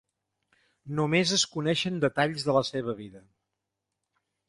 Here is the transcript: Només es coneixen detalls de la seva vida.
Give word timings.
Només 1.01 1.35
es 1.37 1.45
coneixen 1.53 2.01
detalls 2.07 2.49
de 2.51 2.59
la 2.59 2.67
seva 2.73 2.99
vida. 3.05 3.25